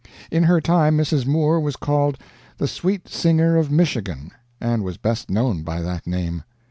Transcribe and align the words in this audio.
In 0.31 0.41
her 0.45 0.59
time 0.59 0.97
Mrs. 0.97 1.27
Moore 1.27 1.59
was 1.59 1.75
called 1.75 2.17
"the 2.57 2.67
Sweet 2.67 3.07
Singer 3.07 3.55
of 3.55 3.69
Michigan," 3.69 4.31
and 4.59 4.83
was 4.83 4.97
best 4.97 5.29
known 5.29 5.61
by 5.61 5.79
that 5.83 6.07
name. 6.07 6.41